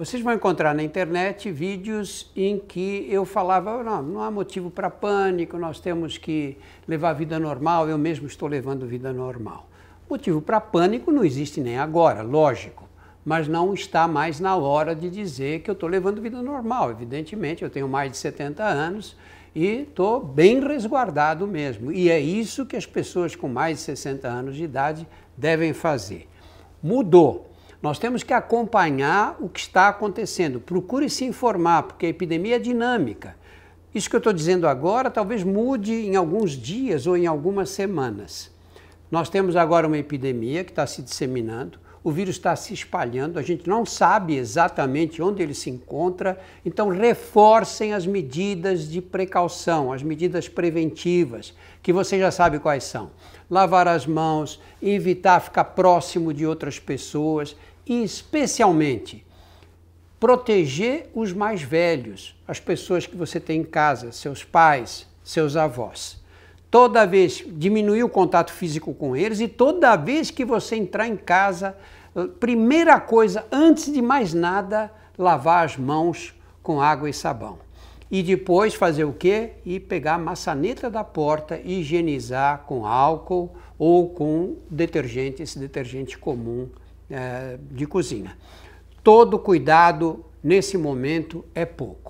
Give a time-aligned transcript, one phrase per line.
[0.00, 4.88] Vocês vão encontrar na internet vídeos em que eu falava, não, não há motivo para
[4.88, 6.56] pânico, nós temos que
[6.88, 9.68] levar a vida normal, eu mesmo estou levando vida normal.
[10.08, 12.88] Motivo para pânico não existe nem agora, lógico,
[13.22, 16.90] mas não está mais na hora de dizer que eu estou levando vida normal.
[16.90, 19.14] Evidentemente, eu tenho mais de 70 anos
[19.54, 21.92] e estou bem resguardado mesmo.
[21.92, 25.06] E é isso que as pessoas com mais de 60 anos de idade
[25.36, 26.26] devem fazer.
[26.82, 27.49] Mudou
[27.82, 30.60] nós temos que acompanhar o que está acontecendo.
[30.60, 33.36] Procure se informar, porque a epidemia é dinâmica.
[33.94, 38.50] Isso que eu estou dizendo agora talvez mude em alguns dias ou em algumas semanas.
[39.10, 43.42] Nós temos agora uma epidemia que está se disseminando, o vírus está se espalhando, a
[43.42, 50.02] gente não sabe exatamente onde ele se encontra, então reforcem as medidas de precaução, as
[50.02, 53.10] medidas preventivas, que você já sabe quais são.
[53.50, 57.54] Lavar as mãos, evitar ficar próximo de outras pessoas,
[57.84, 59.26] e, especialmente,
[60.20, 66.19] proteger os mais velhos, as pessoas que você tem em casa, seus pais, seus avós.
[66.70, 71.16] Toda vez diminuir o contato físico com eles e toda vez que você entrar em
[71.16, 71.76] casa,
[72.38, 77.58] primeira coisa, antes de mais nada, lavar as mãos com água e sabão.
[78.10, 79.52] E depois fazer o quê?
[79.64, 86.18] E pegar a maçaneta da porta e higienizar com álcool ou com detergente, esse detergente
[86.18, 86.68] comum
[87.08, 88.36] é, de cozinha.
[89.02, 92.09] Todo cuidado nesse momento é pouco.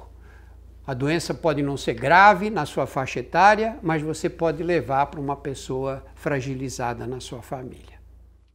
[0.90, 5.20] A doença pode não ser grave na sua faixa etária, mas você pode levar para
[5.20, 7.99] uma pessoa fragilizada na sua família.